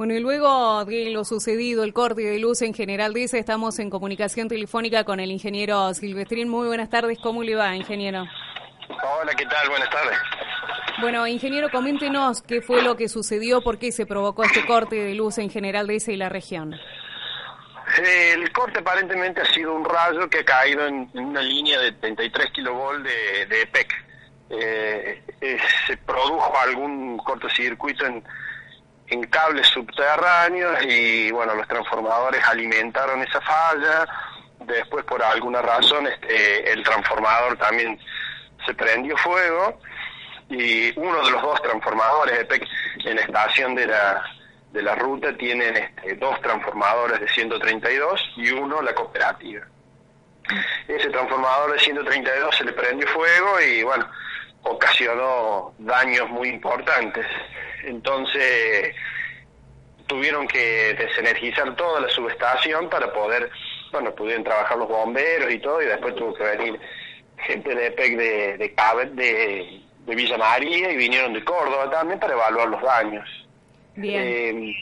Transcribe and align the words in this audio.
Bueno, 0.00 0.14
y 0.14 0.20
luego 0.20 0.82
de 0.86 1.10
lo 1.10 1.26
sucedido, 1.26 1.84
el 1.84 1.92
corte 1.92 2.22
de 2.22 2.38
luz 2.38 2.62
en 2.62 2.72
General 2.72 3.12
dice, 3.12 3.38
estamos 3.38 3.78
en 3.80 3.90
comunicación 3.90 4.48
telefónica 4.48 5.04
con 5.04 5.20
el 5.20 5.30
ingeniero 5.30 5.92
Silvestrín. 5.92 6.48
Muy 6.48 6.68
buenas 6.68 6.88
tardes, 6.88 7.18
¿cómo 7.22 7.42
le 7.42 7.54
va, 7.54 7.76
ingeniero? 7.76 8.24
Hola, 8.88 9.34
¿qué 9.34 9.44
tal? 9.44 9.68
Buenas 9.68 9.90
tardes. 9.90 10.16
Bueno, 11.02 11.26
ingeniero, 11.26 11.68
coméntenos 11.70 12.40
qué 12.40 12.62
fue 12.62 12.80
lo 12.80 12.96
que 12.96 13.10
sucedió, 13.10 13.60
por 13.60 13.78
qué 13.78 13.92
se 13.92 14.06
provocó 14.06 14.42
este 14.42 14.64
corte 14.64 14.96
de 14.96 15.14
luz 15.14 15.36
en 15.36 15.50
General 15.50 15.86
Dice 15.86 16.14
y 16.14 16.16
la 16.16 16.30
región. 16.30 16.80
El 18.02 18.50
corte 18.52 18.78
aparentemente 18.78 19.42
ha 19.42 19.52
sido 19.52 19.74
un 19.74 19.84
rayo 19.84 20.30
que 20.30 20.38
ha 20.38 20.44
caído 20.46 20.86
en, 20.86 21.10
una 21.12 21.42
línea 21.42 21.78
de 21.78 21.92
33 21.92 22.52
kilovolt 22.52 23.04
de, 23.04 23.44
de 23.44 23.62
EPEC. 23.64 23.92
Eh, 24.48 25.22
eh, 25.42 25.58
se 25.86 25.96
produjo 25.98 26.58
algún 26.58 27.18
cortocircuito 27.18 28.06
en 28.06 28.24
en 29.10 29.24
cables 29.24 29.66
subterráneos 29.68 30.82
y 30.84 31.30
bueno, 31.32 31.54
los 31.54 31.66
transformadores 31.66 32.42
alimentaron 32.46 33.22
esa 33.22 33.40
falla, 33.40 34.06
después 34.60 35.04
por 35.04 35.22
alguna 35.22 35.60
razón 35.60 36.06
este, 36.06 36.72
el 36.72 36.82
transformador 36.84 37.56
también 37.58 37.98
se 38.64 38.74
prendió 38.74 39.16
fuego 39.16 39.80
y 40.48 40.96
uno 40.98 41.24
de 41.24 41.30
los 41.30 41.42
dos 41.42 41.62
transformadores 41.62 42.46
en 43.04 43.16
la 43.16 43.22
estación 43.22 43.74
de 43.74 43.86
la, 43.86 44.22
de 44.72 44.82
la 44.82 44.94
ruta 44.94 45.36
tienen 45.36 45.76
este, 45.76 46.14
dos 46.16 46.40
transformadores 46.40 47.20
de 47.20 47.28
132 47.28 48.32
y 48.36 48.50
uno 48.50 48.80
la 48.82 48.94
cooperativa. 48.94 49.66
Ese 50.88 51.10
transformador 51.10 51.72
de 51.72 51.78
132 51.78 52.56
se 52.56 52.64
le 52.64 52.72
prendió 52.72 53.06
fuego 53.08 53.60
y 53.60 53.82
bueno, 53.82 54.08
ocasionó 54.62 55.72
daños 55.78 56.28
muy 56.30 56.48
importantes. 56.48 57.26
Entonces 57.84 58.94
tuvieron 60.06 60.46
que 60.48 60.94
desenergizar 60.94 61.76
toda 61.76 62.00
la 62.00 62.08
subestación 62.08 62.88
para 62.90 63.12
poder, 63.12 63.48
bueno, 63.92 64.14
pudieron 64.14 64.42
trabajar 64.42 64.76
los 64.76 64.88
bomberos 64.88 65.52
y 65.52 65.58
todo, 65.60 65.80
y 65.82 65.86
después 65.86 66.14
tuvo 66.16 66.34
que 66.34 66.42
venir 66.42 66.80
gente 67.38 67.74
de 67.74 67.86
EPEC 67.86 68.16
de, 68.16 68.56
de, 68.58 68.68
de, 69.14 69.80
de 70.06 70.14
Villa 70.14 70.36
María 70.36 70.92
y 70.92 70.96
vinieron 70.96 71.32
de 71.32 71.44
Córdoba 71.44 71.88
también 71.90 72.18
para 72.18 72.34
evaluar 72.34 72.68
los 72.68 72.82
daños. 72.82 73.28
Bien. 73.94 74.22
Eh, 74.22 74.74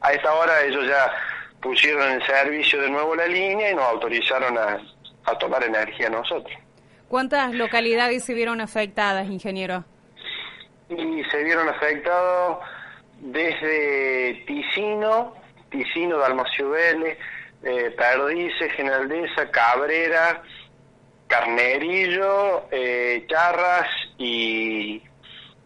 a 0.00 0.12
esta 0.12 0.32
hora 0.32 0.64
ellos 0.64 0.86
ya 0.86 1.12
pusieron 1.60 2.10
en 2.10 2.22
servicio 2.26 2.80
de 2.80 2.88
nuevo 2.88 3.14
la 3.14 3.26
línea 3.26 3.70
y 3.70 3.74
nos 3.74 3.84
autorizaron 3.84 4.56
a, 4.56 4.80
a 5.24 5.38
tomar 5.38 5.62
energía 5.62 6.08
nosotros. 6.08 6.56
¿Cuántas 7.08 7.52
localidades 7.52 8.24
se 8.24 8.34
vieron 8.34 8.60
afectadas, 8.60 9.26
ingeniero? 9.26 9.84
Se 11.24 11.42
vieron 11.44 11.68
afectados 11.68 12.58
desde 13.20 14.42
Ticino, 14.46 15.34
Ticino, 15.70 16.18
Dalmacio 16.18 16.70
Vélez, 16.70 17.18
eh, 17.62 17.94
Perdices, 17.96 18.72
Generaldeza, 18.72 19.50
Cabrera, 19.50 20.42
Carnerillo, 21.26 22.64
eh, 22.70 23.24
Charras 23.28 23.88
y, 24.18 25.02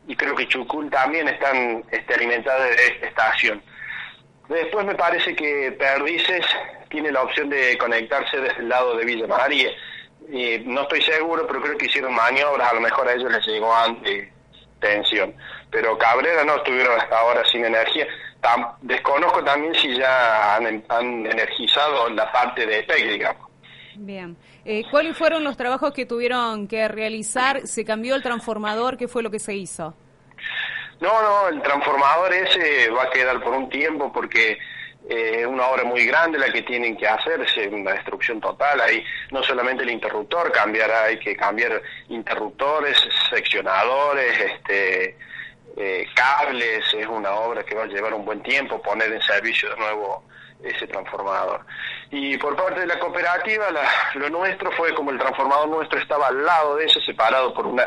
y, 0.06 0.16
creo 0.16 0.34
que 0.34 0.48
Chucul 0.48 0.90
también 0.90 1.28
están 1.28 1.84
alimentados 2.14 2.64
de 2.64 2.86
esta 2.86 3.06
estación. 3.06 3.62
Después 4.48 4.84
me 4.84 4.94
parece 4.94 5.34
que 5.34 5.72
Perdices 5.72 6.44
tiene 6.90 7.10
la 7.12 7.22
opción 7.22 7.48
de 7.48 7.78
conectarse 7.78 8.38
desde 8.40 8.58
el 8.58 8.68
lado 8.68 8.96
de 8.96 9.04
Villa 9.06 9.26
María. 9.26 9.70
no 10.66 10.82
estoy 10.82 11.00
seguro, 11.02 11.46
pero 11.46 11.62
creo 11.62 11.78
que 11.78 11.86
hicieron 11.86 12.12
maniobras, 12.14 12.70
a 12.70 12.74
lo 12.74 12.80
mejor 12.80 13.08
a 13.08 13.14
ellos 13.14 13.32
les 13.32 13.46
llegó 13.46 13.74
antes 13.74 14.34
tensión. 14.84 15.34
Pero 15.70 15.96
Cabrera 15.96 16.44
no 16.44 16.56
estuvieron 16.56 17.00
hasta 17.00 17.18
ahora 17.18 17.42
sin 17.50 17.64
energía. 17.64 18.06
desconozco 18.82 19.42
también 19.42 19.74
si 19.74 19.96
ya 19.96 20.56
han, 20.56 21.26
energizado 21.26 22.10
la 22.10 22.30
parte 22.30 22.66
de 22.66 22.80
EPEC, 22.80 23.10
digamos. 23.10 23.50
Bien. 23.96 24.36
Eh, 24.64 24.82
¿Cuáles 24.90 25.16
fueron 25.16 25.44
los 25.44 25.56
trabajos 25.56 25.92
que 25.92 26.04
tuvieron 26.04 26.66
que 26.68 26.86
realizar? 26.88 27.66
¿Se 27.66 27.84
cambió 27.84 28.14
el 28.14 28.22
transformador? 28.22 28.96
¿Qué 28.96 29.08
fue 29.08 29.22
lo 29.22 29.30
que 29.30 29.38
se 29.38 29.54
hizo? 29.54 29.94
No, 31.00 31.22
no, 31.22 31.48
el 31.48 31.62
transformador 31.62 32.32
ese 32.32 32.90
va 32.90 33.04
a 33.04 33.10
quedar 33.10 33.42
por 33.42 33.52
un 33.54 33.68
tiempo 33.68 34.12
porque 34.12 34.58
eh, 35.08 35.44
una 35.46 35.66
obra 35.66 35.84
muy 35.84 36.06
grande 36.06 36.38
la 36.38 36.50
que 36.50 36.62
tienen 36.62 36.96
que 36.96 37.06
hacer, 37.06 37.40
es 37.40 37.56
una 37.70 37.92
destrucción 37.92 38.40
total. 38.40 38.80
Ahí 38.80 39.04
no 39.30 39.42
solamente 39.42 39.82
el 39.82 39.90
interruptor 39.90 40.50
cambiará, 40.50 41.04
hay 41.04 41.18
que 41.18 41.36
cambiar 41.36 41.82
interruptores, 42.08 42.96
seccionadores, 43.28 44.38
este, 44.40 45.16
eh, 45.76 46.06
cables, 46.14 46.84
es 46.94 47.06
una 47.06 47.32
obra 47.32 47.62
que 47.64 47.74
va 47.74 47.82
a 47.82 47.86
llevar 47.86 48.14
un 48.14 48.24
buen 48.24 48.42
tiempo 48.42 48.80
poner 48.80 49.12
en 49.12 49.20
servicio 49.20 49.70
de 49.70 49.76
nuevo 49.76 50.24
ese 50.62 50.86
transformador. 50.86 51.66
Y 52.10 52.38
por 52.38 52.56
parte 52.56 52.80
de 52.80 52.86
la 52.86 52.98
cooperativa, 52.98 53.66
lo 54.14 54.30
nuestro 54.30 54.70
fue 54.72 54.94
como 54.94 55.10
el 55.10 55.18
transformador 55.18 55.68
nuestro 55.68 55.98
estaba 55.98 56.28
al 56.28 56.44
lado 56.44 56.76
de 56.76 56.86
eso, 56.86 57.00
separado 57.00 57.52
por 57.52 57.66
una, 57.66 57.86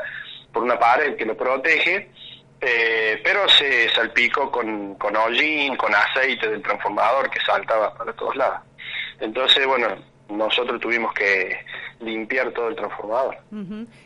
por 0.53 0.63
una 0.63 0.77
pared 0.77 1.16
que 1.16 1.25
lo 1.25 1.35
protege, 1.35 2.11
eh, 2.62 3.22
pero 3.23 3.47
se 3.50 3.90
salpicó 3.90 4.51
con, 4.51 4.95
con 4.95 5.16
hollín, 5.16 5.75
con 5.75 5.94
aceite 5.94 6.50
del 6.50 6.62
transformador 6.62 7.29
que 7.29 7.40
saltaba 7.41 7.94
para 7.94 8.13
todos 8.13 8.35
lados. 8.35 8.59
Entonces, 9.19 9.66
bueno, 9.66 9.95
nosotros 10.29 10.79
tuvimos 10.81 11.13
que 11.13 11.66
limpiar 12.00 12.51
todo 12.51 12.69
el 12.69 12.75
transformador. 12.75 13.38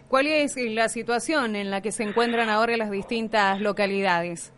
¿Cuál 0.07 0.27
es 0.27 0.55
la 0.57 0.89
situación 0.89 1.55
en 1.55 1.71
la 1.71 1.81
que 1.81 1.91
se 1.91 2.03
encuentran 2.03 2.49
ahora 2.49 2.77
las 2.77 2.91
distintas 2.91 3.59
localidades? 3.59 4.53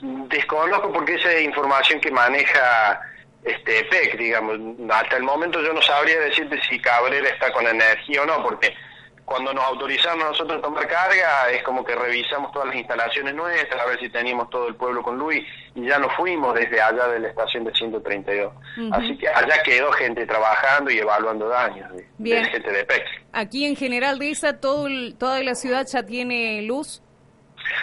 Desconozco 0.00 0.92
porque 0.92 1.14
esa 1.14 1.32
es 1.32 1.44
información 1.44 2.00
que 2.00 2.10
maneja 2.10 3.00
este 3.44 3.84
PEC, 3.84 4.18
digamos. 4.18 4.58
Hasta 4.90 5.16
el 5.16 5.22
momento 5.22 5.62
yo 5.62 5.72
no 5.72 5.80
sabría 5.82 6.18
decirte 6.20 6.60
si 6.68 6.78
Cabrera 6.80 7.28
está 7.28 7.52
con 7.52 7.66
energía 7.66 8.22
o 8.22 8.26
no, 8.26 8.42
porque 8.42 8.74
cuando 9.24 9.54
nos 9.54 9.64
autorizaron 9.64 10.20
a 10.20 10.24
nosotros 10.26 10.58
a 10.58 10.62
tomar 10.62 10.86
carga, 10.86 11.50
es 11.50 11.62
como 11.62 11.84
que 11.84 11.94
revisamos 11.94 12.52
todas 12.52 12.68
las 12.68 12.76
instalaciones 12.76 13.34
nuestras, 13.34 13.80
a 13.80 13.86
ver 13.86 13.98
si 13.98 14.08
teníamos 14.10 14.50
todo 14.50 14.68
el 14.68 14.74
pueblo 14.74 15.02
con 15.02 15.16
Luis, 15.16 15.42
y 15.74 15.86
ya 15.86 15.98
nos 15.98 16.12
fuimos 16.14 16.54
desde 16.54 16.80
allá 16.80 17.08
de 17.08 17.20
la 17.20 17.28
estación 17.28 17.64
de 17.64 17.72
132. 17.72 18.52
Así 18.92 19.16
que 19.16 19.28
allá 19.28 19.62
quedó 19.62 19.90
gente 19.92 20.26
trabajando 20.26 20.90
y 20.90 20.98
evaluando 20.98 21.48
daños 21.48 21.90
de, 22.18 22.44
gente 22.44 22.70
de 22.70 22.84
PEC. 22.84 23.04
Aquí 23.32 23.64
en 23.64 23.76
general 23.76 24.18
de 24.18 24.30
esa, 24.30 24.60
todo 24.60 24.88
¿toda 25.18 25.42
la 25.42 25.54
ciudad 25.54 25.86
ya 25.86 26.02
tiene 26.04 26.62
luz? 26.62 27.02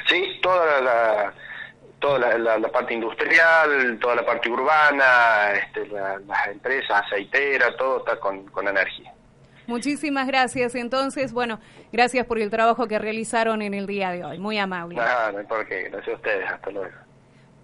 Sí, 0.07 0.39
toda 0.43 0.79
la, 0.81 1.33
toda 1.99 2.37
la, 2.37 2.67
parte 2.69 2.93
industrial, 2.93 3.97
toda 3.99 4.15
la 4.15 4.25
parte 4.25 4.47
urbana, 4.47 5.53
este, 5.53 5.87
las 5.87 6.47
empresas 6.47 7.01
aceiteras, 7.05 7.75
todo 7.77 7.97
está 7.99 8.19
con, 8.19 8.45
con 8.45 8.67
energía. 8.67 9.11
Muchísimas 9.67 10.27
gracias. 10.27 10.75
Entonces, 10.75 11.33
bueno, 11.33 11.59
gracias 11.91 12.25
por 12.25 12.39
el 12.39 12.49
trabajo 12.49 12.87
que 12.87 12.99
realizaron 12.99 13.61
en 13.61 13.73
el 13.73 13.87
día 13.87 14.11
de 14.11 14.23
hoy. 14.23 14.39
Muy 14.39 14.57
amable. 14.57 14.97
Ah, 14.99 15.29
no 15.31 15.39
hay 15.39 15.45
por 15.45 15.67
qué. 15.67 15.89
Gracias 15.89 16.09
a 16.09 16.17
ustedes. 16.17 16.49
Hasta 16.49 16.71
luego. 16.71 16.91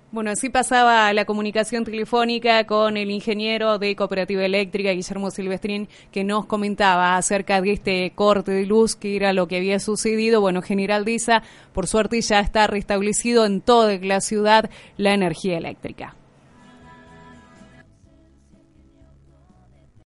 Bueno, 0.09 0.31
así 0.31 0.47
pasaba 0.47 1.11
la 1.11 1.25
comunicación 1.25 1.83
telefónica 1.83 2.65
con 2.65 2.95
el 2.95 3.11
ingeniero 3.11 3.77
de 3.77 3.93
Cooperativa 3.97 4.45
Eléctrica, 4.45 4.91
Guillermo 4.91 5.31
Silvestrín, 5.31 5.89
que 6.13 6.23
nos 6.23 6.45
comentaba 6.45 7.17
acerca 7.17 7.61
de 7.61 7.73
este 7.73 8.13
corte 8.15 8.51
de 8.51 8.65
luz, 8.65 8.95
que 8.95 9.17
era 9.17 9.33
lo 9.33 9.49
que 9.49 9.57
había 9.57 9.79
sucedido. 9.79 10.39
Bueno, 10.39 10.61
General 10.61 11.03
Disa, 11.03 11.43
por 11.73 11.87
suerte 11.87 12.21
ya 12.21 12.39
está 12.39 12.67
restablecido 12.67 13.45
en 13.45 13.59
toda 13.59 13.97
la 13.97 14.21
ciudad 14.21 14.69
la 14.95 15.13
energía 15.13 15.57
eléctrica. 15.57 16.15